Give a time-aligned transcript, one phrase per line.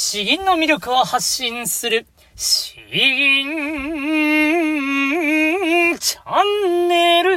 [0.00, 3.48] 詩吟の魅力を発信する、詩吟
[5.98, 7.36] チャンネル。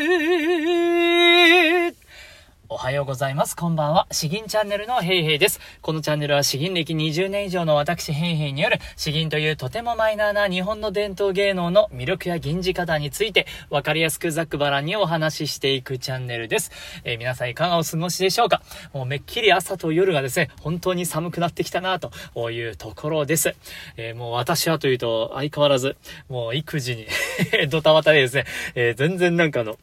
[2.82, 3.56] おはようございます。
[3.56, 4.08] こんばんは。
[4.10, 5.60] 詩吟チャンネルのヘイヘイです。
[5.84, 16.72] このチャンネルは詩吟歴20年以上の私ヘイヘイによる詩吟というとてもマイナーな日本の伝統芸能の魅力や吟じ方についてわかりやすくざっくばらんにお話ししていくチャンネルです。
[17.04, 18.64] えー、皆さんいかがお過ごしでしょうか？
[18.94, 23.54] もうめっきり朝と夜がですね、本当に寒くなってきたなというところです。
[23.96, 25.98] えー、もう私はというと相変わらず
[26.30, 27.06] もう育児に
[27.70, 29.78] ドタバタでですね、えー、全然なんかの、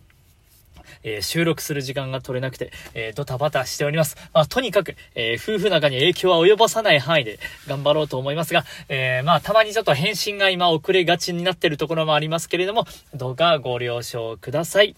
[1.02, 4.16] えー、収録する時間が取れなくて、えー、ドタバタしております。
[4.32, 14.94] まあ、とにかく、えー、夫婦仲に影響は及ぼさない範囲で頑張ろうと思いますが、えまあ、たまにちょっと返信が今遅れがちになってるところもありますけれども、どうかご了承ください。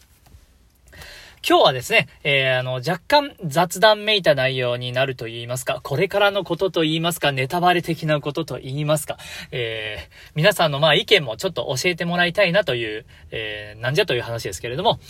[1.46, 9.16] 今日はですね、えー、あの、若干雑談めいた内容になると言いますか、これからのことと言いますか、ネタバレ的なことと言いますか、
[9.50, 15.00] えー、皆さんのまあ意見もちょっと教えてもらいたいなという、えー、なんじゃという話ですけれども、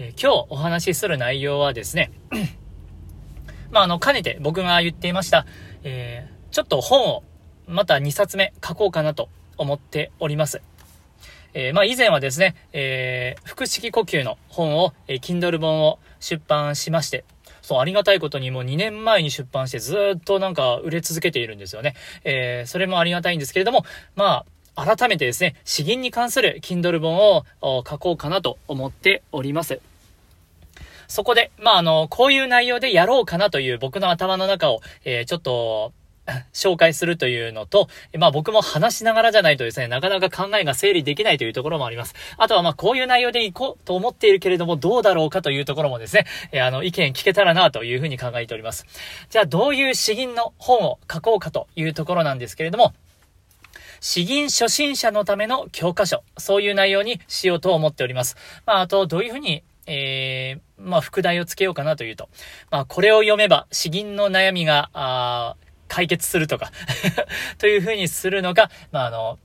[0.00, 2.12] え、今日お話しする内容はですね、
[3.72, 5.44] まあ、あの、かねて僕が言っていました、
[5.82, 7.24] えー、ちょっと本を
[7.66, 10.62] また2冊目書こうかなと思っております。
[11.52, 17.24] えー、まあ、以前はですね、えー、腹式呼吸の本を、えー、Kindle 本を出版しまして、
[17.60, 21.96] そう、ありがたいことにもう2年前に出版してずっとなんか売れ続けているんですよね。
[22.22, 24.44] えー、それもありがたいんですけれども、ま
[24.76, 27.44] あ、改めてですね、詩吟に関する Kindle 本を
[27.84, 29.80] 書こうかなと思っております。
[31.08, 35.92] そこで、まあ、あの、こういう内容でやろうかなという僕の頭の中を、えー、ちょっと、
[36.52, 42.14] 紹介するというのと、まあ僕も話しながらじゃないとですね、なかなか考えが整理できないというところもあります。
[42.36, 48.86] あとはまあこういう内容でいこうと思っているけれども、どうだろうかというところもですね、えー、あの、意見聞けたらなというふうに考えております。
[49.30, 52.92] じゃあどういう詩吟の本を書こうかというところなんですけれども、
[54.00, 58.36] 詩吟初心者のための教科書、そういう内容にしようと思っております。
[58.66, 62.28] まああと、どういうふうにえー、まあ、副題をつけようかなというと、
[62.70, 65.56] まあ、これを読めば、詩吟の悩みが、あ
[65.88, 66.70] 解決するとか
[67.56, 69.38] という風にするのが、まあ、あの、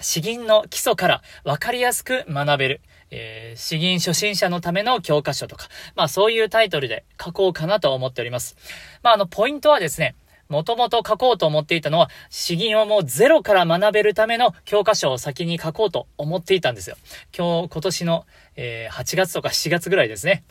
[0.00, 8.56] 詩吟の基礎から分かりやすく学べる、えー、詩吟初心者のための教科書とか、まあそういうタイトルで書こうかなと思っております。
[9.02, 10.14] まああの、ポイントはですね、
[10.48, 16.96] もともと書こうと思っていたのは、詩吟をもうゼロから学べるための教科書を先に書こうと思っていたんですよ。
[17.36, 18.26] 今日、今年の、
[18.56, 20.44] えー、8月とか7月ぐらいですね。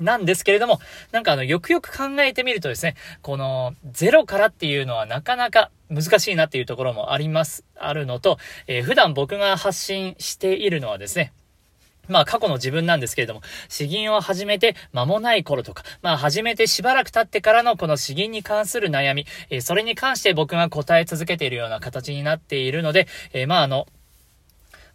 [0.00, 0.80] なんですけれども、
[1.12, 11.32] なんかあの、よくよく考えてみるとですね、この、ゼロからっていうのはなかなか難しいなっていうところもあります、あるのと、えー、普段僕が発信しているのはですね、
[12.08, 23.86] まあ過去の自分なんですけれども、詩吟を始めて間もない頃とか、まあ始めてしばらく経ってからのこの詩吟に関する悩み、えー、それに関して僕が答え続けているような形になっているので、えー、まああの、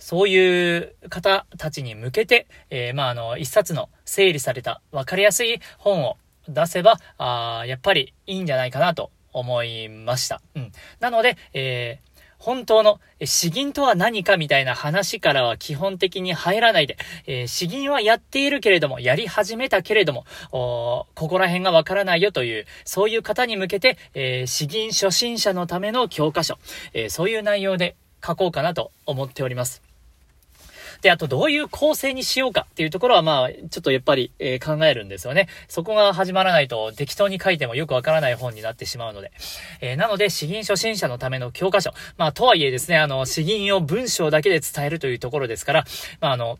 [0.02, 6.18] そういう方たちに向けて、えー、まああの、一冊の整理された分かりやすい本を
[6.50, 10.42] 出せば、あやっぱりいいんじゃないかなと思いました。
[10.56, 10.72] うん。
[11.00, 16.98] なので、えー、本当の詩吟とは何かみたいな話からは基本的に入らないで、
[17.28, 26.58] えー、詩吟はやっているけれども、やり始めたけれども、ここら辺がわからないよという、そういう方に向けて、えー、詩吟初心者のための教科書、
[26.94, 27.96] えー、そういう内容で
[28.26, 29.91] 書こうかなと思っております。
[31.02, 35.48] で、あとどういう構成にしようかっていうところはまあ、ちょっとやっぱり、えー、考えるんですよね。
[35.68, 39.32] そこが始まらないと適当に書いてもよくわからない本になってしまうので。
[39.82, 41.92] えー、なので、詩吟初心者のための教科書。
[42.18, 45.86] まあ、とはいえですね、あの、詩吟を文章だけで伝えるというところですから、
[46.20, 46.60] まあ、あの、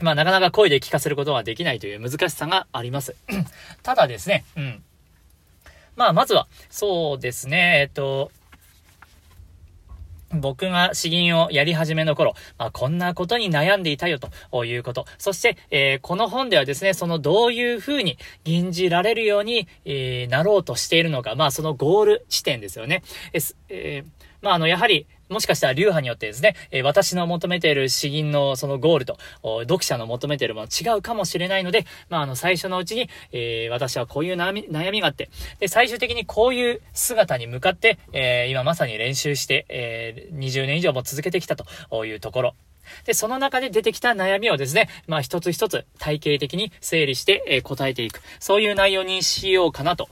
[0.00, 3.16] まあ、なかなか声で聞かせることはできないという難しさがあります。
[3.82, 4.82] ただですね、うん。
[5.96, 8.30] まあ、まずは、そうですね、えっと、
[10.40, 15.06] 僕が詩吟をやり始めの頃、まあ、こんなことに悩んでいたよということ。
[15.18, 23.02] そして、えー、この本ではですね、そのどういうふうに吟じられるように、えー、なろうとしているのか、まあそのゴール地点ですよね。
[23.68, 29.16] えー、まああの、やはり、もしかしたら流派によってですね、え、私の求めている詩吟のそのゴールと、
[29.62, 35.30] 読者の求めているもの違うかもしれないので、まあ、あの、最初のうちに、えー、私はこういう悩み、悩みがあって、
[35.60, 42.54] で、最終的にこういう姿に向かって、えー、今まさに練習して、えー20年以上も続けてきたというところ。
[43.04, 48.20] で、その中で出てきた悩みをですね、まあ一つ一つ体系的に整理して、え、答えていく。
[48.40, 50.08] そういう内容にしようかなと、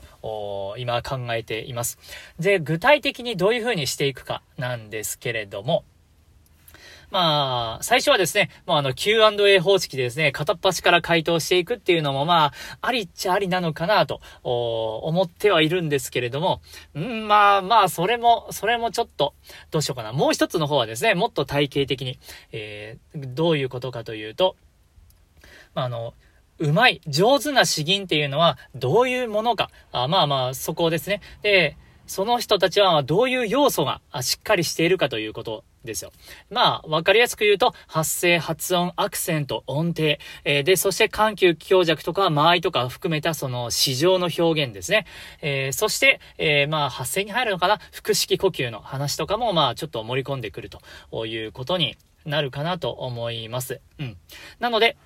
[0.77, 1.99] 今考えています。
[2.39, 5.85] で、具体的にどういうふうにしていくかなんですけれども、
[7.13, 16.63] まあ、最初はですね、まあ、あの、Q&A 方式でですね、片っ端から回答していくっていうのも、まあ、ありっちゃありなのかなと、思ってはいるんですけれども、
[16.97, 19.35] んまあまあ、それも、それもちょっと、
[19.69, 20.11] どうしようかな。
[20.11, 22.17] もう一つの方はですね、もっと体系的に、
[22.51, 24.55] えー、どういうことかというと、
[25.75, 26.15] まあ、あの、
[26.57, 29.69] うまい、上手な詩吟っていうのはどういうものか。
[29.91, 31.21] あまあまあ、そこですね。
[31.43, 31.77] で、
[32.13, 36.11] その人たちはどういう要素がしっかりしているかということですよ。
[36.51, 45.07] まあ、わかりやすく言うと、発声、発音、アクセント、音程、えー、で、そして緩急、強弱とか、間合いとか含めたその市場の表現ですね。
[45.41, 47.79] えー、そして、えー、まあ、発声に入るのかな？
[47.91, 53.81] 腹式呼吸の話とかも、まあ、ちょっと盛り込んでくるということになるかなと思います。
[53.97, 54.17] うん。
[54.59, 54.97] なので、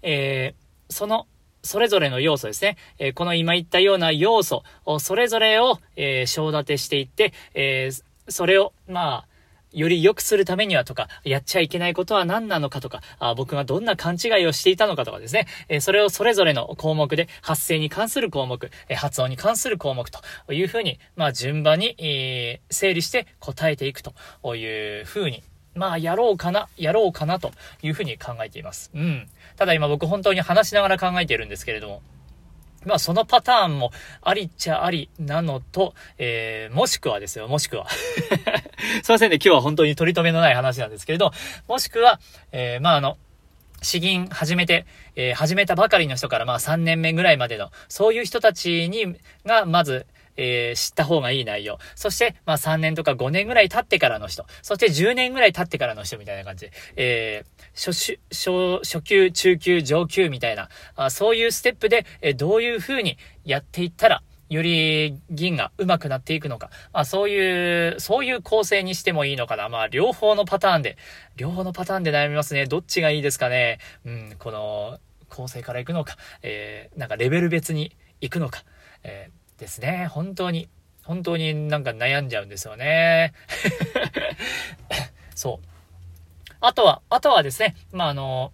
[0.00, 0.54] え、
[0.88, 1.26] その、
[1.62, 2.76] それぞれの要素ですね。
[2.98, 9.30] え、この今言ったような要素を、それぞれを、えー、章立てしていって、えー、それを、まあ、
[9.72, 20.20] より良くするためにはとか、やっちゃいけないことは何なのかとか、あ僕がどんな勘違いをしていたのかとかですね、えー、それをそれぞれの項目で、発声に関する項目、えー、発音に関する項目と
[20.52, 24.12] いうふうに、まあ順番に、えー、整理して答えていくと
[24.56, 25.42] いうふうに
[25.74, 27.52] まあ、やろうかな、やろうかなと
[27.82, 28.90] いうふうに考えています。
[28.94, 29.28] うん。
[29.56, 32.02] ただ今僕本当に話しながら考えているんですけれども、
[32.84, 33.90] まあそのパターンも
[34.22, 37.88] ありっちゃありなのと、えー、もしくはですよ、もしくは。
[39.02, 41.32] すいませんね、今日は本当に取り留めのない話なんですけれど、
[41.68, 42.20] もしくは、
[42.52, 43.18] えー、まああの、
[43.82, 50.06] 詩吟始めて、えー、始めたばかりの人からまあ3年目ぐらいまでの、そういう人たちに、が、まず、
[50.40, 51.78] えー、知った方がいい内容。
[51.94, 54.46] そして、まあ3年とか5年ぐらい経ってからの人。
[54.62, 66.70] そして10年ぐらい経ってからの人みたいな感じ、えー、初、初、初級、中級、上級みたいな、あそういうステップで、えー、どういう風にやっていったら、より銀が上手くなっていくのか。
[66.92, 69.68] まあそういう、そういう構成にしてもいいのかな。
[69.68, 70.96] まあ両方のパターンで、
[71.36, 72.66] 両方のパターンで悩みますね。
[72.66, 73.78] どっちがいいですかね。
[74.06, 74.98] うん、この
[75.28, 78.64] 構成からいくのか、えー、なんかレベル別に行くのか。
[79.04, 80.08] えーですね。
[80.10, 80.68] 本当に、
[81.04, 83.34] 本当になんか悩んじゃうんですよね。
[85.36, 85.66] そう。
[86.60, 88.52] あとは、あとはですね、まあ、あの、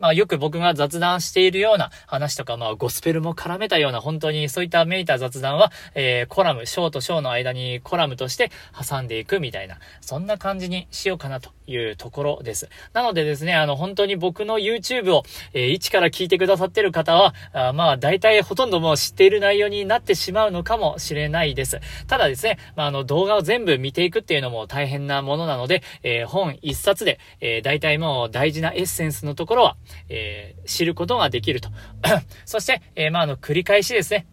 [0.00, 8.50] まあよく僕が雑談しているような話とか、まあゴスペルも絡めたような本当にそういっためいた雑談は、えー、コラム、ショーとショーの間にコラムとして
[8.88, 12.68] 挟んでいくみたいな、そんな感じにしようかなというところです。
[12.92, 21.80] なのでですね、あの本当に僕の YouTube を、えー、一から聞いてくださってる方は、あまあ大体ほとんどもう知っている内容になってしまうのかもしれないです。
[22.06, 29.76] ただですね、まああの動画を全部見ていくっていうのも大変なものなので、えー、本一冊で、えー、大体もう大事なエッセンスのところは、
[30.08, 31.70] えー、知ることができると。
[32.44, 34.26] そして、えー、まあ、あの、繰り返しですね。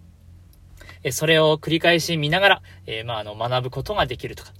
[1.04, 4.52] えそれを繰り返し見ながら、えまあ、あの、学ぶことができるとか。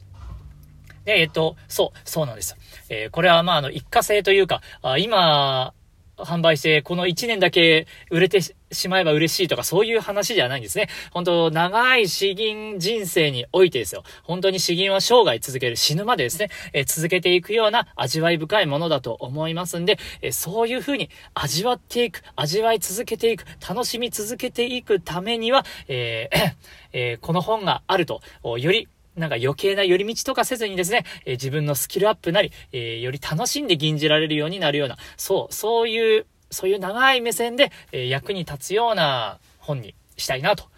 [1.06, 2.58] で、えっと、そう、そうなんですよ。
[2.90, 5.74] えこれは、まあ、あの、一過性というか、あ今、
[6.18, 10.90] 販売して、この1年だけ売れてしまえば嬉しいとか、そういう話じゃないんですね。
[11.12, 14.04] 本当長い詩吟人生においてですよ。
[14.24, 28.88] 本当に詩吟は生涯続ける、死ぬまでですね、えー、続けていくような味わい深いものだと思いますんで、えー、そういう風に味わっていく、味わい続けていく、楽しみ続けていくためには、えーえ、この本があると、より
[29.18, 40.70] なんか余計な寄り道とかせずにですね、えー、自分のスキルアップなり、えー、より楽しんで吟じられるようになるような、そう、そういう、そういう長い目線で、えー、役に立つような本にしたいなと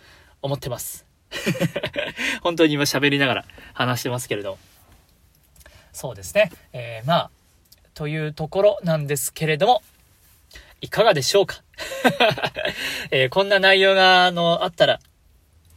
[0.42, 1.06] 思ってます。
[2.42, 4.58] 本当に今喋りながら話してますけれど。
[5.92, 6.52] そうですね。
[6.72, 7.32] えー、まあ、
[7.94, 9.84] というところなんですけれども、
[10.82, 11.62] いかがでしょうか？
[13.12, 15.00] えー、こんな内容が、あの、あったら、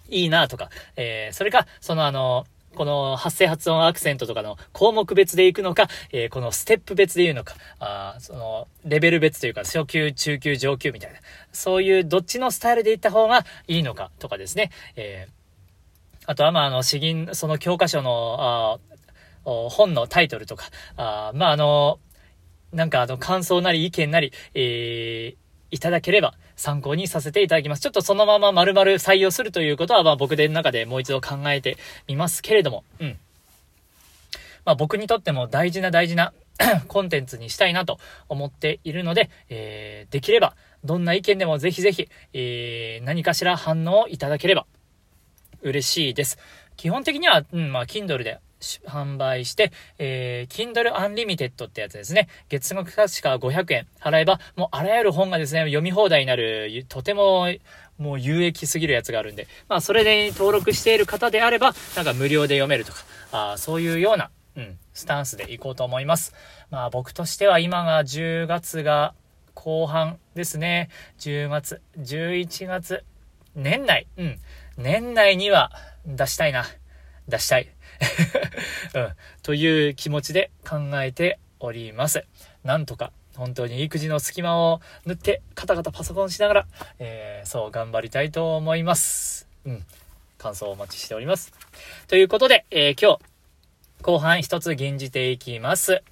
[0.09, 11.19] いいなとか、えー、それか、そのあの、この発声発音アクセントとかの項目別でいくのか、えー、このステップ別で言うのか、あその、レベル別というか、初級、中級、上級みたいな、
[11.53, 14.71] そういうどっちのスタイルでいった方がいいのかとかですね。
[14.97, 15.33] えー、
[16.27, 18.79] あとは、まあ、あの、詩吟、その教科書の、あ
[19.45, 21.99] 本のタイトルとか、あまあ、あの、
[22.73, 25.37] なんかあの、感想なり意見なり、えー、
[25.73, 27.83] いただければ参考にさせていただきます。
[27.83, 31.77] ちょっとそのまま丸々採用するということは、まあ僕での中でもう一度考えて
[32.09, 33.19] みますけれども、うん。
[34.65, 36.33] まあ僕にとっても大事な大事な
[36.89, 40.55] コンテンツにしたいなと思っているので、えー、できれば、
[40.85, 44.67] どんな意見でもぜひぜひ、えー、何かしら反応をいただければ
[45.63, 46.39] 嬉しいです。
[46.77, 48.41] 基本的には、うん、まあ、Kindle で
[48.87, 52.29] 販売して、えー、Kindle Unlimited ってやつですね。
[52.49, 57.49] 月額確か500円払えば、もうあらゆる本がですね、読み放題になる、とても、
[57.99, 66.35] もう有益すぎるやつがあるんで、まあ、それで登録している方であれば、なんか無料で読めるとか、あそういうような、うん、スタンスで行こうと思います。
[66.71, 69.15] まあ僕としては今が10月が
[69.55, 70.89] 後半ですね。
[71.21, 73.05] 10月、11月、
[73.55, 74.39] 年内、うん、
[74.77, 75.71] 年内には
[76.07, 76.65] 出したいな。
[77.29, 77.69] 出したい。
[78.95, 79.09] うん、
[79.43, 82.25] という気持ちで考えております。
[82.65, 86.67] なんとか本当に育児の隙間を縫って、カタカタパソコンしながら、
[86.99, 89.49] えー、そう、頑張りたいと思います。
[89.65, 89.85] うん。
[90.37, 91.53] 感想をお待ちしております。
[92.09, 93.23] ということで、えー、今日、
[94.03, 96.03] 後半一つ吟じていきます。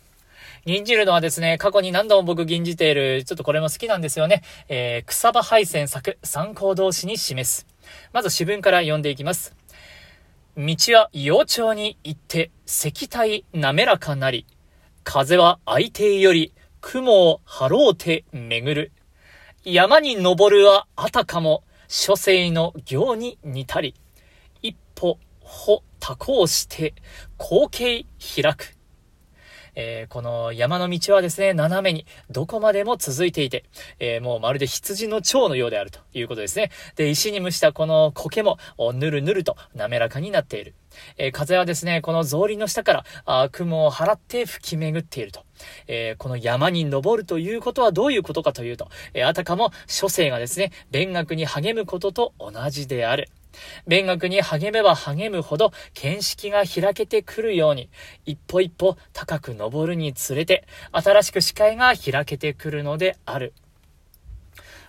[0.65, 4.43] 吟じるのはですね、過去に何度も僕吟じている、ちょっとこれも好きなんですよね。
[4.69, 7.67] えー、草場配線作、参考同士に示す。
[8.13, 9.60] まず詩文から読んでいきます。
[10.57, 14.47] 道は幼鳥に行って、石体滑らかなり、
[15.05, 18.93] 風は相手より、雲を張ろうて巡る。
[19.65, 23.95] 山に登るはあたかも、諸生の行に似たり。
[24.61, 26.95] 一歩、歩、多行して、
[27.39, 28.07] 光景
[28.43, 28.80] 開く。
[29.75, 33.65] えー、この山の道はですね、斜めにどこまでも続いていて、
[33.99, 36.71] えー、もうまるで羊の蝶のようであるということですね。
[36.97, 38.59] で、石に蒸したこの苔も、
[38.95, 40.75] ぬるぬると滑らかになっている。
[41.17, 45.45] えー、風はですね、この草林の下から、あ雲を払って吹き巡っていると。
[45.87, 53.29] えー、この山に登るということはどういうことかというと、えー、あたかも諸生がですね、勉学に励むことと同じである。
[53.87, 57.89] 勉学に励めば励むほど見識が開けてくるように、
[58.25, 63.53] 一歩一歩高く登るにつれて、新しく視界が開けてくるのである。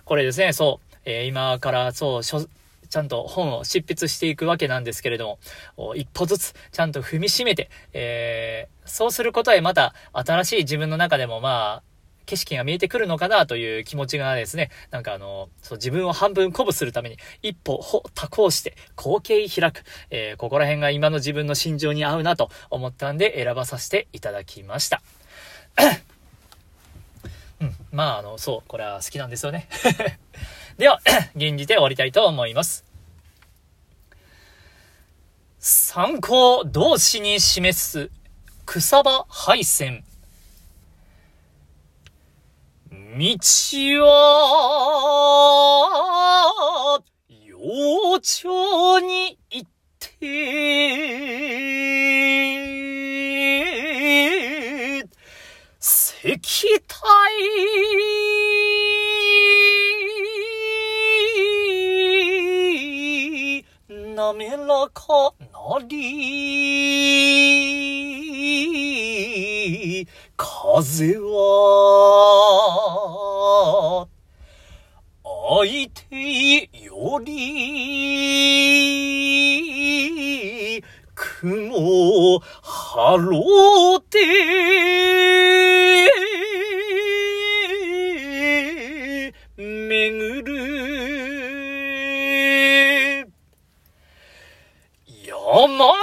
[0.04, 5.38] これですね、そう、えー、今からそう、ちゃんと本を執筆していくわけなんですけれど
[5.76, 11.91] も、一歩ずつちゃんと踏みしめて、えー、そうすることでまた新しい自分の中でもまあ、
[12.26, 19.84] 景色が見えてくるのかなという気持ちがですね、なんかあの、そう自分を半分鼓舞するために、一歩、ほ、多行して、後継開く。
[20.10, 25.02] えー、ここら辺が今の自分の心情に合うなと思ったんで選ばさせていただきました。
[27.60, 27.74] うん。
[27.92, 29.68] まあ、あの、そう、これは好きなんですよね。
[30.78, 31.00] では、
[31.36, 32.84] 現時で終わりたいと思います。
[35.58, 38.10] 参考同士に示す
[38.66, 40.04] 草場配線。
[42.90, 42.96] 道
[43.98, 44.08] は、
[47.28, 50.08] 幼鳥に行って、
[55.78, 56.40] 石
[56.88, 56.96] 体
[64.16, 66.81] 滑らかなり、
[70.36, 71.98] 風は、
[75.24, 77.32] 相手より、
[81.14, 84.18] 雲はろうて、
[89.56, 90.52] 巡る。
[95.26, 96.01] 山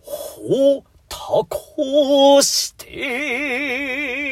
[0.00, 1.16] ほた
[1.48, 4.25] こして、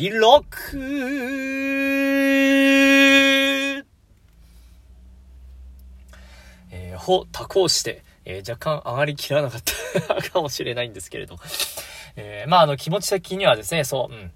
[0.00, 0.12] 開
[0.48, 0.78] く
[6.98, 9.60] ほ、多幸して、えー、若干上がりきらなかっ
[10.06, 11.36] た かもしれないんですけれど。
[12.14, 14.30] えー、まあ、あの、気持ち的にはですね、そう、うん。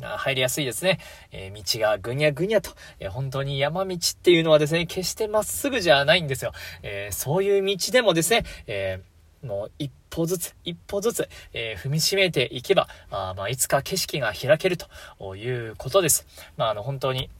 [0.00, 0.98] 入りやすいですね。
[1.30, 6.52] えー、道がぐにゃぐにゃと、えー、本当に山道っていうのはですね、決してまっすぐじゃないんですよ。
[6.82, 9.00] えー、そういう道でもですね、え
[9.44, 16.26] もう一歩ずつ、一歩ずつ、え踏みしめていけば、あまあ、いつか景色が開けるということです。
[16.56, 17.30] まあ、あの、本当に、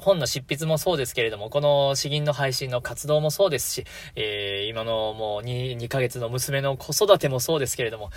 [0.00, 8.10] 本の執筆もそうですけれども、この詩吟の配信の活動もそうですし、えー、今のもう 2, 2ヶ月の娘の子育てもそうですけれども、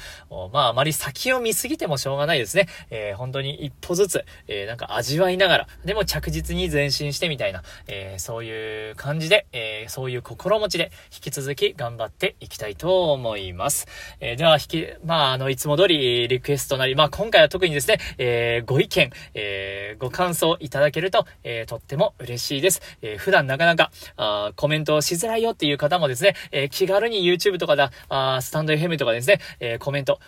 [0.51, 2.67] まああまり先を見すぎてもしょうがないですね。
[2.89, 13.87] えー、本当に一歩ずつ、えー、なんか味わいながら、でも着実に前進してみたいな、えー、そういう感じで、えー、そういう心持ちで引き続き頑張っていきたいと思います。
[14.19, 22.81] えー、では引き、まああの、いつも通りリクエストなり、まあ今回は特にですね、えー、ご意見、えー、ご感想いただけると、えー、とっても嬉しいです。
[23.01, 30.19] えー、普段なかなか、あコメントをしづらいよっていう方もですね、えー、気軽に YouTube とかだ、あスタンド FM とかですね、えー、コメント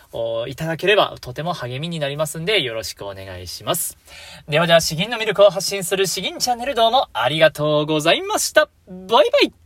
[0.48, 3.98] いただければとても励みになりますんで、よろしくお願いします。
[4.48, 8.70] ではでは、詩吟の魅力を発信する詩吟チャンネルどうもありがとうございました。
[8.88, 9.61] バイバイ